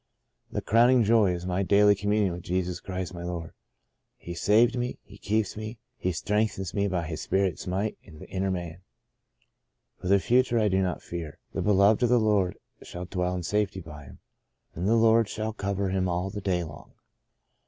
[0.51, 3.53] The crowning joy is my daily communion with Jesus Christ my Lord.
[4.17, 7.99] He saved me, He keeps me, and He strength ens me by His Spirit's might
[8.01, 8.81] in the inner man.
[9.99, 11.37] For the future I do not fear.
[11.45, 14.17] * The beloved of the Lord shall dwell in safety by Him;
[14.73, 16.93] and the Lord shall cover him all the day long.'